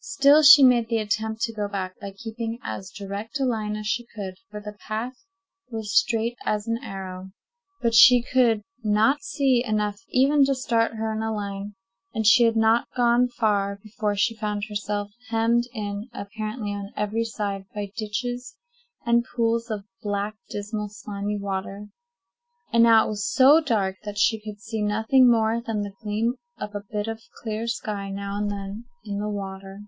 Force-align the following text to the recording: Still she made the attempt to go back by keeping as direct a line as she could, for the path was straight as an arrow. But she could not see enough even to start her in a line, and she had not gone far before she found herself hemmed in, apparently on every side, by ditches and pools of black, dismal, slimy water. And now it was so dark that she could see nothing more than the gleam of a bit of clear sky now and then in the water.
Still 0.00 0.42
she 0.42 0.62
made 0.62 0.88
the 0.88 0.98
attempt 0.98 1.42
to 1.42 1.52
go 1.52 1.68
back 1.68 2.00
by 2.00 2.12
keeping 2.12 2.58
as 2.62 2.90
direct 2.90 3.38
a 3.40 3.44
line 3.44 3.76
as 3.76 3.86
she 3.86 4.06
could, 4.06 4.36
for 4.50 4.58
the 4.58 4.72
path 4.72 5.12
was 5.68 5.94
straight 5.94 6.34
as 6.46 6.66
an 6.66 6.78
arrow. 6.82 7.32
But 7.82 7.94
she 7.94 8.22
could 8.22 8.62
not 8.82 9.20
see 9.22 9.62
enough 9.62 10.00
even 10.08 10.46
to 10.46 10.54
start 10.54 10.94
her 10.94 11.12
in 11.12 11.20
a 11.20 11.34
line, 11.34 11.74
and 12.14 12.26
she 12.26 12.44
had 12.44 12.56
not 12.56 12.88
gone 12.96 13.28
far 13.28 13.78
before 13.82 14.16
she 14.16 14.34
found 14.34 14.64
herself 14.70 15.10
hemmed 15.28 15.64
in, 15.74 16.08
apparently 16.14 16.70
on 16.70 16.90
every 16.96 17.24
side, 17.24 17.66
by 17.74 17.90
ditches 17.94 18.56
and 19.04 19.26
pools 19.36 19.70
of 19.70 19.84
black, 20.00 20.36
dismal, 20.48 20.88
slimy 20.88 21.38
water. 21.38 21.88
And 22.72 22.82
now 22.84 23.04
it 23.04 23.08
was 23.10 23.26
so 23.30 23.60
dark 23.60 23.96
that 24.04 24.16
she 24.16 24.40
could 24.40 24.58
see 24.60 24.80
nothing 24.80 25.30
more 25.30 25.60
than 25.60 25.82
the 25.82 25.92
gleam 26.02 26.36
of 26.58 26.74
a 26.74 26.82
bit 26.90 27.08
of 27.08 27.20
clear 27.42 27.66
sky 27.66 28.08
now 28.10 28.38
and 28.38 28.50
then 28.50 28.86
in 29.04 29.18
the 29.18 29.28
water. 29.28 29.82